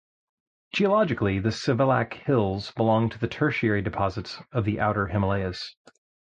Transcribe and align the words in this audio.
Geologically, 0.73 1.37
the 1.37 1.51
Sivalik 1.51 2.15
Hills 2.15 2.71
belong 2.71 3.07
to 3.11 3.19
the 3.19 3.27
tertiary 3.27 3.83
deposits 3.83 4.39
of 4.51 4.65
the 4.65 4.79
outer 4.79 5.05
Himalayas. 5.05 5.75